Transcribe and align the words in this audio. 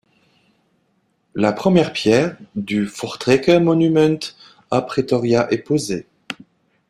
La 1.35 1.53
première 1.53 1.93
pierre 1.93 2.35
du 2.55 2.85
Voortrekker 2.85 3.59
Monument 3.59 4.17
à 4.71 4.81
Pretoria 4.81 5.47
est 5.53 5.59
posée. 5.59 6.07